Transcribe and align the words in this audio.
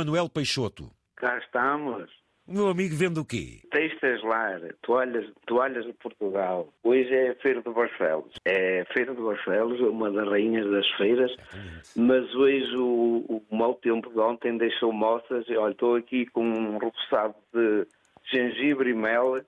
Manuel 0.00 0.30
Peixoto. 0.30 0.90
Cá 1.16 1.36
estamos. 1.36 2.08
O 2.48 2.54
meu 2.54 2.68
amigo 2.68 2.96
vende 2.96 3.20
o 3.20 3.24
quê? 3.24 3.60
Textas 3.70 4.22
Lar, 4.22 4.58
toalhas, 4.80 5.30
toalhas 5.46 5.84
de 5.84 5.92
Portugal. 5.92 6.72
Hoje 6.82 7.14
é 7.14 7.32
a 7.32 7.34
Feira 7.34 7.60
de 7.60 7.70
Barcelos. 7.70 8.32
É 8.46 8.80
a 8.80 8.86
Feira 8.94 9.14
de 9.14 9.20
Barcelos, 9.20 9.78
uma 9.80 10.10
das 10.10 10.26
rainhas 10.26 10.70
das 10.70 10.88
feiras, 10.92 11.30
mas 11.94 12.34
hoje 12.34 12.74
o, 12.78 13.42
o 13.50 13.54
mau 13.54 13.74
tempo 13.74 14.10
de 14.10 14.18
ontem 14.18 14.56
deixou 14.56 14.90
moças. 14.90 15.44
Olha, 15.50 15.72
estou 15.72 15.96
aqui 15.96 16.24
com 16.30 16.44
um 16.44 16.78
repousado 16.78 17.34
de 17.52 17.86
gengibre 18.32 18.90
e 18.90 18.94
mel 18.94 19.42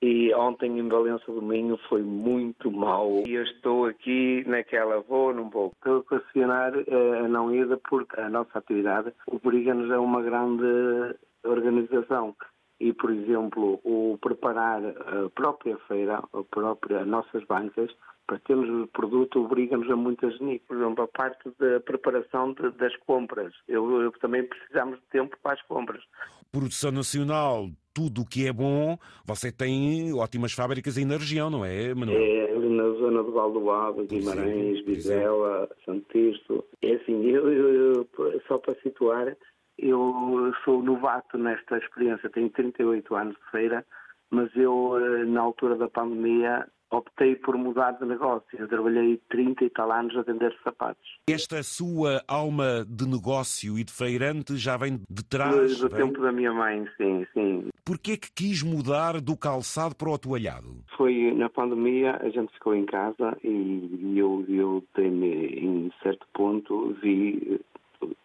e 0.00 0.32
ontem 0.34 0.78
em 0.78 0.88
Valença 0.88 1.24
do 1.26 1.42
Minho 1.42 1.76
foi 1.88 2.02
muito 2.02 2.70
mau. 2.70 3.24
E 3.26 3.34
eu 3.34 3.42
estou 3.42 3.86
aqui 3.86 4.44
naquela, 4.46 5.00
vou, 5.00 5.34
não 5.34 5.50
vou. 5.50 5.72
Estou 5.74 5.98
a 5.98 6.04
questionar 6.04 6.72
eh, 6.76 7.18
a 7.24 7.28
não 7.28 7.52
ida 7.54 7.76
porque 7.88 8.20
a 8.20 8.28
nossa 8.28 8.58
atividade 8.58 9.12
obriga-nos 9.26 9.90
a 9.90 10.00
uma 10.00 10.22
grande 10.22 11.16
organização. 11.44 12.36
E, 12.80 12.92
por 12.92 13.10
exemplo, 13.10 13.80
o 13.82 14.16
preparar 14.20 14.80
a 14.84 15.28
própria 15.34 15.76
feira, 15.88 16.22
a 16.32 16.44
própria, 16.44 17.00
as 17.00 17.06
nossas 17.08 17.44
bancas, 17.44 17.90
para 18.24 18.38
termos 18.40 18.68
o 18.68 18.86
produto 18.86 19.42
obriga-nos 19.42 19.90
a 19.90 19.96
muitas 19.96 20.38
níveis. 20.38 20.62
Por 20.68 20.76
exemplo, 20.76 21.02
a 21.02 21.08
parte 21.08 21.50
da 21.58 21.80
preparação 21.80 22.52
de, 22.52 22.70
das 22.72 22.94
compras. 22.98 23.52
Eu, 23.66 24.02
eu, 24.02 24.12
também 24.20 24.44
precisamos 24.44 25.00
de 25.00 25.06
tempo 25.06 25.36
para 25.42 25.54
as 25.54 25.62
compras. 25.62 26.04
Produção 26.52 26.92
nacional, 26.92 27.68
tudo 27.98 28.22
o 28.22 28.24
que 28.24 28.46
é 28.46 28.52
bom, 28.52 28.96
você 29.26 29.50
tem 29.50 30.14
ótimas 30.14 30.52
fábricas 30.52 30.96
aí 30.96 31.04
na 31.04 31.16
região, 31.16 31.50
não 31.50 31.64
é, 31.64 31.92
Manuel? 31.92 32.16
É, 32.16 32.56
na 32.56 32.90
zona 32.90 33.24
do 33.24 33.32
Valdoado, 33.32 34.04
Guimarães, 34.04 34.84
Vizela, 34.84 35.68
Santo 35.84 36.06
Tirso. 36.12 36.64
É 36.80 36.92
assim, 36.94 37.26
eu, 37.26 37.52
eu, 37.52 37.94
eu, 37.96 38.40
só 38.46 38.56
para 38.56 38.76
situar, 38.82 39.36
eu 39.76 40.52
sou 40.64 40.80
novato 40.80 41.36
nesta 41.36 41.76
experiência, 41.78 42.30
tenho 42.30 42.48
38 42.50 43.16
anos 43.16 43.34
de 43.34 43.50
feira, 43.50 43.84
mas 44.30 44.48
eu, 44.54 44.96
eh, 44.96 45.24
na 45.24 45.40
altura 45.40 45.74
da 45.74 45.88
pandemia, 45.88 46.68
optei 46.90 47.36
por 47.36 47.56
mudar 47.56 47.92
de 47.92 48.04
negócio. 48.04 48.46
Eu 48.58 48.68
trabalhei 48.68 49.20
30 49.28 49.64
e 49.64 49.70
tal 49.70 49.92
anos 49.92 50.16
a 50.16 50.22
vender 50.22 50.54
sapatos. 50.64 51.06
Esta 51.28 51.62
sua 51.62 52.22
alma 52.26 52.84
de 52.88 53.06
negócio 53.06 53.78
e 53.78 53.84
de 53.84 53.92
feirante 53.92 54.56
já 54.56 54.76
vem 54.76 55.00
de 55.08 55.24
trás? 55.24 55.78
Do, 55.78 55.88
do 55.88 55.96
tempo 55.96 56.20
da 56.20 56.32
minha 56.32 56.52
mãe, 56.52 56.86
sim, 56.96 57.26
sim. 57.32 57.68
Porquê 57.84 58.16
que 58.16 58.30
quis 58.34 58.62
mudar 58.62 59.20
do 59.20 59.36
calçado 59.36 59.94
para 59.94 60.10
o 60.10 60.18
toalhado? 60.18 60.82
Foi 60.96 61.32
na 61.34 61.48
pandemia, 61.48 62.18
a 62.20 62.28
gente 62.28 62.52
ficou 62.54 62.74
em 62.74 62.84
casa 62.84 63.36
e 63.42 64.14
eu, 64.16 64.44
eu 64.48 64.84
em 64.98 65.90
certo 66.02 66.26
ponto, 66.34 66.94
vi 67.02 67.60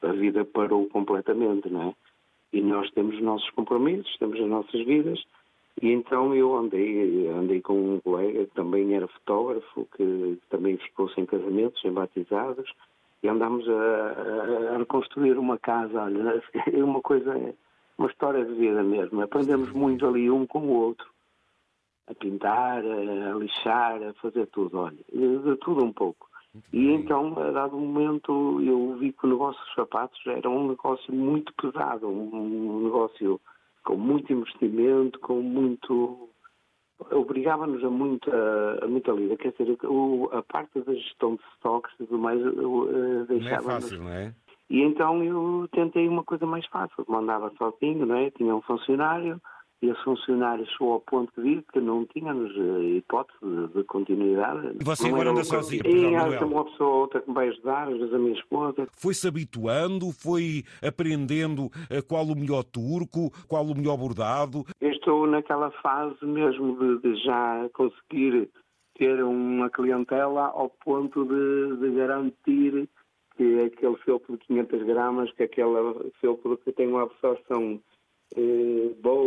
a 0.01 0.11
vida 0.11 0.45
parou 0.45 0.87
completamente, 0.87 1.69
não 1.69 1.89
é? 1.89 1.95
E 2.51 2.61
nós 2.61 2.89
temos 2.91 3.15
os 3.15 3.21
nossos 3.21 3.49
compromissos, 3.51 4.15
temos 4.19 4.39
as 4.39 4.47
nossas 4.47 4.85
vidas, 4.85 5.19
e 5.81 5.91
então 5.91 6.33
eu 6.35 6.55
andei, 6.55 7.27
andei 7.29 7.61
com 7.61 7.95
um 7.95 7.99
colega 7.99 8.45
que 8.45 8.53
também 8.53 8.93
era 8.93 9.07
fotógrafo, 9.07 9.87
que 9.95 10.39
também 10.49 10.77
ficou 10.77 11.09
sem 11.09 11.25
casamentos, 11.25 11.81
sem 11.81 11.91
batizados, 11.91 12.71
e 13.21 13.27
andámos 13.27 13.67
a, 13.67 13.71
a, 13.71 14.75
a 14.75 14.77
reconstruir 14.77 15.37
uma 15.37 15.57
casa, 15.57 16.03
olha, 16.03 16.43
é 16.71 16.83
uma 16.83 17.01
coisa, 17.01 17.33
uma 17.97 18.09
história 18.09 18.45
de 18.45 18.53
vida 18.53 18.83
mesmo. 18.83 19.21
Aprendemos 19.21 19.71
muito 19.71 20.05
ali 20.05 20.29
um 20.29 20.45
com 20.45 20.59
o 20.59 20.73
outro, 20.73 21.07
a 22.07 22.13
pintar, 22.13 22.83
a 22.85 23.33
lixar, 23.35 24.03
a 24.03 24.13
fazer 24.15 24.45
tudo, 24.47 24.77
olha, 24.77 24.97
de 25.11 25.55
tudo 25.57 25.83
um 25.83 25.93
pouco. 25.93 26.29
E 26.71 26.91
então, 26.91 27.33
a 27.39 27.49
dado 27.49 27.75
momento, 27.77 28.61
eu 28.61 28.95
vi 28.99 29.11
que 29.11 29.25
o 29.25 29.29
negócio 29.29 29.59
dos 29.65 29.73
sapatos 29.73 30.21
era 30.27 30.47
um 30.47 30.67
negócio 30.67 31.11
muito 31.13 31.51
pesado, 31.55 32.07
um 32.07 32.83
negócio 32.83 33.41
com 33.83 33.97
muito 33.97 34.31
investimento, 34.31 35.19
com 35.19 35.41
muito. 35.41 36.29
obrigava-nos 37.11 37.83
a 37.83 37.89
muita, 37.89 38.79
a 38.81 38.87
muita 38.87 39.11
lida. 39.11 39.37
Quer 39.37 39.51
dizer, 39.51 39.77
o, 39.85 40.29
a 40.31 40.41
parte 40.41 40.79
da 40.81 40.93
gestão 40.93 41.35
de 41.35 41.41
estoques 41.53 41.93
e 41.95 42.05
tudo 42.05 42.19
mais 42.19 42.39
deixava. 43.27 43.61
Não 43.61 43.71
é 43.71 43.81
fácil, 43.81 44.03
não 44.03 44.09
é? 44.09 44.33
E 44.69 44.81
então 44.81 45.23
eu 45.23 45.67
tentei 45.71 46.07
uma 46.07 46.23
coisa 46.23 46.45
mais 46.45 46.65
fácil. 46.67 47.05
Mandava 47.07 47.51
sozinho, 47.57 48.05
não 48.05 48.15
é? 48.15 48.31
Tinha 48.31 48.55
um 48.55 48.61
funcionário 48.61 49.39
e 49.83 49.89
esse 49.89 50.01
funcionário 50.01 50.65
chegou 50.65 50.93
ao 50.93 51.01
ponto 51.01 51.29
de 51.35 51.41
vir 51.41 51.65
que 51.73 51.81
não 51.81 52.05
tínhamos 52.05 52.49
eh, 52.55 52.97
hipótese 52.97 53.67
de 53.75 53.83
continuidade. 53.83 54.77
E 54.79 54.83
você 54.83 55.09
agora 55.09 55.31
anda 55.31 55.43
sozinho? 55.43 55.85
E 55.85 56.15
há 56.15 56.23
uma 56.45 56.63
pessoa 56.63 56.89
ou 56.89 57.01
outra 57.01 57.19
que 57.19 57.27
me 57.27 57.35
vai 57.35 57.49
ajudar, 57.49 57.89
às 57.89 57.97
vezes 57.97 58.13
a 58.13 58.17
minha 58.17 58.33
esposa. 58.33 58.87
Foi-se 58.93 59.27
habituando, 59.27 60.13
foi 60.13 60.63
aprendendo 60.81 61.69
eh, 61.89 62.01
qual 62.01 62.25
o 62.25 62.33
melhor 62.33 62.63
turco, 62.63 63.29
qual 63.49 63.65
o 63.65 63.75
melhor 63.75 63.97
bordado? 63.97 64.63
Eu 64.79 64.89
estou 64.89 65.27
naquela 65.27 65.69
fase 65.81 66.25
mesmo 66.25 66.77
de, 66.79 67.01
de 67.01 67.21
já 67.21 67.69
conseguir 67.73 68.49
ter 68.97 69.21
uma 69.21 69.69
clientela 69.69 70.45
ao 70.45 70.69
ponto 70.69 71.25
de, 71.25 71.77
de 71.77 71.91
garantir 71.93 72.87
que 73.35 73.59
aquele 73.59 73.97
feltro 73.97 74.37
de 74.37 74.45
500 74.45 74.83
gramas, 74.83 75.33
que 75.33 75.43
aquele 75.43 76.09
feltro 76.21 76.55
que 76.55 76.71
tem 76.71 76.87
uma 76.87 77.03
absorção 77.03 77.81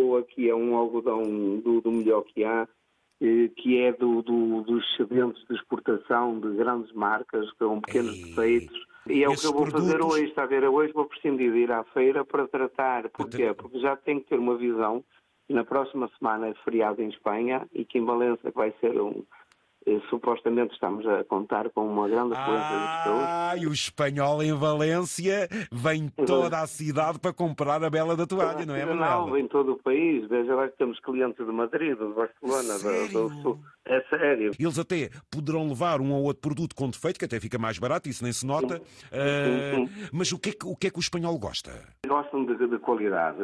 eh, 0.06 0.09
boa, 0.09 0.22
que 0.22 0.49
é 0.49 0.55
um 0.55 0.77
algodão 0.77 1.22
do, 1.61 1.81
do 1.81 1.91
melhor 1.91 2.22
que 2.22 2.44
há, 2.44 2.69
eh, 3.21 3.49
que 3.56 3.81
é 3.81 3.93
do, 3.93 4.22
do, 4.22 4.62
dos 4.62 4.84
excedentes 4.93 5.44
de 5.49 5.56
exportação 5.56 6.39
de 6.39 6.55
grandes 6.55 6.93
marcas, 6.93 7.50
com 7.53 7.81
pequenos 7.81 8.19
defeitos. 8.19 8.87
E 9.09 9.22
é 9.22 9.28
o 9.28 9.37
que 9.37 9.47
eu 9.47 9.53
vou 9.53 9.62
produtos... 9.62 9.87
fazer 9.87 10.03
hoje, 10.03 10.25
está 10.25 10.43
a 10.43 10.47
ver? 10.47 10.65
Hoje 10.65 10.93
vou 10.93 11.06
prescindir 11.06 11.53
de 11.53 11.59
ir 11.59 11.72
à 11.72 11.84
feira 11.84 12.25
para 12.25 12.49
tratar. 12.49 13.09
Porquê? 13.11 13.55
Porque 13.55 13.78
já 13.78 13.97
tenho 13.97 14.21
que 14.21 14.28
ter 14.28 14.39
uma 14.39 14.56
visão. 14.56 15.05
Na 15.49 15.65
próxima 15.65 16.11
semana 16.19 16.49
é 16.49 16.55
feriado 16.65 17.00
em 17.00 17.09
Espanha 17.09 17.69
e 17.73 17.84
que 17.84 17.99
em 17.99 18.05
Valença 18.05 18.50
vai 18.50 18.75
ser 18.81 19.00
um, 19.00 19.23
supostamente 20.26 20.75
estamos 20.75 21.06
a 21.06 21.22
contar 21.22 21.70
com 21.70 21.87
uma 21.87 22.09
grande 22.09 22.34
afluência 22.34 22.66
ah, 22.66 22.81
de 22.81 23.04
pessoas. 23.04 23.25
Ah, 23.28 23.54
e 23.56 23.66
o 23.69 23.72
espanhol 23.72 24.42
em 24.42 24.53
Valência 24.53 25.48
vem 25.70 26.09
toda 26.26 26.60
a 26.60 26.66
cidade 26.66 27.20
para 27.20 27.32
comprar 27.32 27.82
a 27.84 27.88
bela 27.88 28.16
da 28.16 28.26
toalha, 28.26 28.66
não 28.66 28.75
é, 28.75 28.84
Manuel? 28.84 29.26
Não, 29.26 29.32
vem 29.32 29.47
todo 29.47 29.72
o 29.72 29.78
país. 29.78 30.28
Veja 30.28 30.53
agora 30.53 30.69
que 30.69 30.78
temos 30.78 30.98
clientes 30.98 31.47
de 31.47 31.53
Madrid, 31.53 31.97
de 31.97 32.06
Barcelona, 32.06 32.78
do, 32.78 33.28
do 33.28 33.42
Sul. 33.42 33.60
É 33.84 34.00
sério. 34.10 34.50
Eles 34.59 34.78
até 34.81 35.10
poderão 35.31 35.69
levar 35.69 36.00
um 36.00 36.12
ou 36.12 36.25
outro 36.25 36.43
produto 36.43 36.75
com 36.75 36.91
defeito, 36.91 37.20
que 37.20 37.25
até 37.25 37.38
fica 37.38 37.56
mais 37.56 37.78
barato, 37.78 38.08
isso 38.08 38.25
nem 38.25 38.32
se 38.32 38.44
nota. 38.44 38.78
Sim. 38.78 38.82
Uh, 38.82 39.87
sim, 39.87 40.08
mas 40.12 40.32
o 40.32 40.38
que, 40.41 40.48
é 40.50 40.53
que, 40.53 40.66
o 40.66 40.75
que 40.75 40.88
é 40.88 40.91
que 40.91 40.98
o 40.98 41.00
espanhol 41.00 41.38
gosta? 41.38 41.70
Gostam 42.06 42.44
de, 42.44 42.55
de 42.56 42.78
qualidade. 42.78 43.39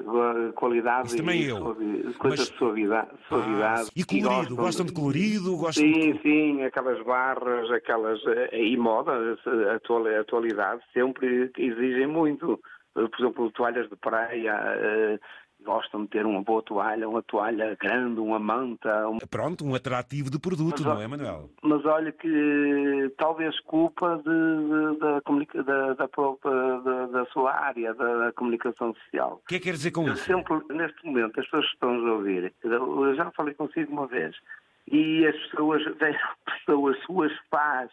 Qualidade 0.54 1.08
isso 1.08 1.16
também 1.16 1.42
e 1.42 1.48
eu. 1.48 1.58
Suavidade, 1.58 2.14
coisa 2.14 2.44
de 2.44 2.58
suavidade. 2.58 3.10
suavidade. 3.28 3.88
Ah, 3.88 3.92
e 3.96 4.04
colorido, 4.04 4.54
e 4.54 4.56
gostam, 4.56 4.86
de 4.86 4.92
colorido? 4.92 5.56
Gostam 5.56 5.84
sim, 5.84 6.12
de... 6.12 6.22
sim, 6.22 6.62
aquelas 6.62 7.02
barras, 7.04 7.70
aquelas. 7.70 8.20
Eh, 8.26 8.62
e 8.62 8.76
moda, 8.76 9.12
a 9.12 10.20
atualidade, 10.20 10.82
sempre 10.92 11.50
exigem 11.58 12.06
muito. 12.06 12.60
Por 12.94 13.10
exemplo, 13.18 13.50
toalhas 13.52 13.88
de 13.88 13.96
praia, 13.96 14.54
eh, 14.76 15.18
gostam 15.62 16.02
de 16.02 16.08
ter 16.08 16.26
uma 16.26 16.42
boa 16.42 16.62
toalha, 16.62 17.08
uma 17.08 17.22
toalha 17.22 17.76
grande, 17.80 18.20
uma 18.20 18.38
manta. 18.38 19.08
Um... 19.08 19.18
Pronto, 19.18 19.64
um 19.64 19.74
atrativo 19.74 20.30
de 20.30 20.38
produto, 20.38 20.82
mas, 20.84 20.94
não 20.94 21.02
é, 21.02 21.06
Manuel? 21.06 21.50
Mas 21.62 21.84
olha 21.84 22.12
que 22.12 23.12
talvez 23.16 23.58
culpa 23.60 24.20
de, 24.24 24.24
de, 24.24 24.98
da, 24.98 25.20
da, 25.62 25.94
da, 25.94 26.08
própria, 26.08 26.80
da, 26.80 27.06
da, 27.06 27.26
sua 27.26 27.52
área, 27.52 27.94
da, 27.94 28.32
comunicação 28.32 28.94
social. 28.94 29.40
O 29.44 29.48
que 29.48 29.56
é 29.56 29.58
que 29.58 29.64
quer 29.64 29.72
dizer 29.72 29.90
com 29.90 30.06
eu 30.06 30.14
isso? 30.14 30.24
Sempre, 30.24 30.60
neste 30.70 31.04
momento, 31.06 31.38
as 31.40 31.46
pessoas 31.46 31.66
estão 31.66 31.90
a 31.90 32.12
ouvir, 32.12 32.52
eu 32.62 33.14
já 33.14 33.30
falei 33.32 33.54
consigo 33.54 33.92
uma 33.92 34.06
vez, 34.06 34.34
e 34.90 35.26
as 35.26 35.36
pessoas, 35.36 35.82
pessoas, 36.44 36.98
suas 37.04 37.32
pais, 37.50 37.90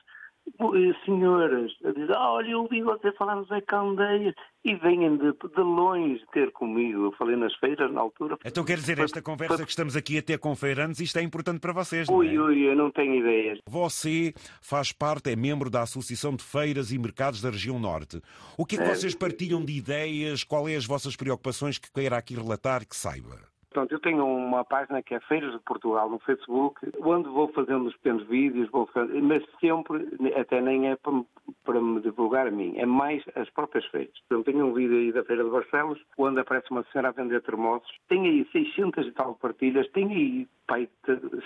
senhoras 1.05 1.71
a 1.83 1.91
dizer, 1.91 2.11
olha, 2.15 2.49
eu 2.51 2.61
ouvi 2.61 2.81
você 2.81 3.11
falar 3.13 3.35
no 3.35 3.45
Zé 3.45 3.61
Candeias 3.61 4.33
e 4.63 4.75
vêm 4.75 5.17
de, 5.17 5.31
de 5.31 5.61
longe 5.61 6.21
ter 6.33 6.51
comigo. 6.51 7.05
Eu 7.05 7.11
falei 7.13 7.35
nas 7.35 7.53
feiras 7.55 7.91
na 7.91 8.01
altura. 8.01 8.37
Então 8.43 8.63
quer 8.63 8.77
dizer, 8.77 8.99
esta 8.99 9.21
conversa 9.21 9.63
que 9.63 9.69
estamos 9.69 9.95
aqui 9.95 10.17
a 10.17 10.21
ter 10.21 10.37
com 10.39 10.55
feirantes, 10.55 10.99
isto 10.99 11.17
é 11.17 11.21
importante 11.21 11.59
para 11.59 11.73
vocês, 11.73 12.07
não 12.09 12.15
é? 12.23 12.27
Ui, 12.27 12.37
ui, 12.39 12.69
eu 12.69 12.75
não 12.75 12.91
tenho 12.91 13.15
ideias. 13.15 13.59
Você 13.67 14.33
faz 14.61 14.91
parte, 14.91 15.31
é 15.31 15.35
membro 15.35 15.69
da 15.69 15.81
Associação 15.81 16.35
de 16.35 16.43
Feiras 16.43 16.91
e 16.91 16.97
Mercados 16.97 17.41
da 17.41 17.49
Região 17.49 17.79
Norte. 17.79 18.21
O 18.57 18.65
que 18.65 18.75
é 18.75 18.79
que 18.79 18.83
É. 18.83 18.95
vocês 18.95 19.15
partilham 19.15 19.63
de 19.63 19.73
ideias? 19.77 20.43
Qual 20.43 20.67
é 20.67 20.75
as 20.75 20.85
vossas 20.85 21.15
preocupações 21.15 21.77
que 21.77 21.91
queira 21.91 22.17
aqui 22.17 22.35
relatar 22.35 22.85
que 22.87 22.95
saiba? 22.95 23.37
Portanto, 23.71 23.91
eu 23.91 23.99
tenho 23.99 24.25
uma 24.25 24.65
página 24.65 25.01
que 25.03 25.13
é 25.13 25.19
Feiras 25.21 25.51
de 25.51 25.59
Portugal 25.59 26.09
no 26.09 26.17
Facebook, 26.19 26.79
onde 27.01 27.29
vou 27.29 27.49
fazendo 27.49 27.85
os 27.85 27.95
pequenos 27.97 28.25
vídeos, 28.27 28.69
vou 28.71 28.87
fazendo, 28.87 29.23
mas 29.23 29.43
sempre, 29.59 30.07
até 30.35 30.59
nem 30.59 30.89
é 30.89 30.95
para, 30.95 31.23
para 31.63 31.79
me 31.79 32.01
divulgar 32.01 32.47
a 32.47 32.51
mim, 32.51 32.73
é 32.77 32.85
mais 32.85 33.23
as 33.35 33.47
próprias 33.51 33.85
feiras. 33.85 34.13
Eu 34.27 34.43
tenho 34.43 34.65
um 34.65 34.73
vídeo 34.73 34.97
aí 34.97 35.11
da 35.11 35.23
Feira 35.23 35.43
de 35.43 35.51
Barcelos, 35.51 36.01
onde 36.17 36.39
aparece 36.39 36.71
uma 36.71 36.83
senhora 36.85 37.09
a 37.09 37.11
vender 37.11 37.43
termossos, 37.43 37.95
tem 38.07 38.25
aí 38.25 38.47
600 38.51 39.05
e 39.05 39.11
tal 39.11 39.35
partilhas, 39.35 39.87
tem 39.91 40.47
aí, 40.67 40.89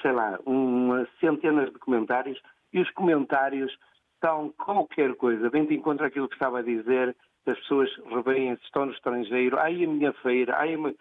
sei 0.02 0.12
lá, 0.14 0.40
umas 0.46 1.10
centenas 1.20 1.74
de 1.74 1.80
comentários, 1.80 2.42
e 2.72 2.80
os 2.80 2.90
comentários 2.92 3.78
são 4.22 4.54
qualquer 4.58 5.14
coisa, 5.16 5.50
bem 5.50 5.66
de 5.66 5.76
encontro 5.76 6.06
àquilo 6.06 6.30
que 6.30 6.36
estava 6.36 6.60
a 6.60 6.64
dizer, 6.64 7.14
as 7.46 7.60
pessoas 7.60 7.94
revêem-se, 8.08 8.64
estão 8.64 8.86
no 8.86 8.94
estrangeiro, 8.94 9.60
ai 9.60 9.84
a 9.84 9.88
minha 9.88 10.14
feira, 10.14 10.56
ai 10.56 10.76
a 10.76 10.94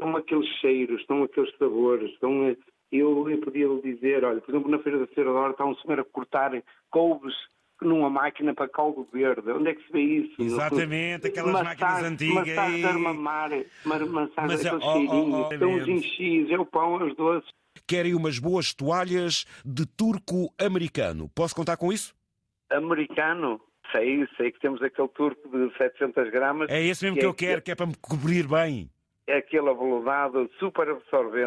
estão 0.00 0.16
aqueles 0.16 0.48
cheiros, 0.60 1.00
estão 1.00 1.22
aqueles 1.22 1.54
sabores, 1.56 2.10
estão... 2.12 2.56
Eu, 2.90 3.30
eu 3.30 3.38
podia 3.38 3.68
lhe 3.68 3.94
dizer, 3.94 4.24
olha, 4.24 4.40
por 4.40 4.50
exemplo, 4.50 4.70
na 4.70 4.80
Feira 4.80 4.98
da 4.98 5.06
Feira 5.06 5.32
da 5.32 5.38
Hora 5.38 5.52
está 5.52 5.64
um 5.64 5.76
senhor 5.76 6.00
a 6.00 6.04
cortar 6.04 6.60
couves 6.90 7.34
numa 7.80 8.10
máquina 8.10 8.52
para 8.52 8.68
caldo 8.68 9.06
verde. 9.12 9.50
Onde 9.52 9.70
é 9.70 9.74
que 9.74 9.86
se 9.86 9.92
vê 9.92 10.00
isso? 10.00 10.42
Exatamente, 10.42 11.28
aquelas 11.28 11.52
massagem, 11.52 11.78
máquinas 11.78 12.12
antigas. 12.12 12.48
Massagem 12.48 12.76
de 12.76 12.84
armamar, 12.84 13.50
massagem 13.84 14.34
Mas, 14.36 14.66
aqueles 14.66 14.84
oh, 14.84 14.92
cheirinhos. 14.92 15.34
Oh, 15.34 15.48
oh, 15.48 15.52
Estão 15.52 15.74
os 15.74 15.88
enchidos, 15.88 16.50
é 16.50 16.58
o 16.58 16.66
pão, 16.66 16.96
as 16.96 17.16
doces. 17.16 17.50
Querem 17.86 18.14
umas 18.14 18.38
boas 18.38 18.74
toalhas 18.74 19.44
de 19.64 19.86
turco 19.86 20.52
americano. 20.60 21.30
Posso 21.34 21.54
contar 21.54 21.76
com 21.76 21.92
isso? 21.92 22.12
Americano? 22.70 23.60
Sei, 23.92 24.26
sei 24.36 24.52
que 24.52 24.60
temos 24.60 24.82
aquele 24.82 25.08
turco 25.08 25.48
de 25.48 25.76
700 25.76 26.30
gramas. 26.30 26.68
É 26.70 26.82
esse 26.82 27.04
mesmo 27.04 27.16
que, 27.16 27.20
que 27.20 27.26
eu 27.26 27.30
é, 27.30 27.34
quero, 27.34 27.62
que 27.62 27.70
é 27.70 27.74
para 27.74 27.86
me 27.86 27.96
cobrir 27.96 28.46
bem 28.46 28.90
é 29.30 29.38
aquele 29.38 29.68
aveludado 29.70 30.50
super 30.58 30.88
absorvente. 30.88 31.40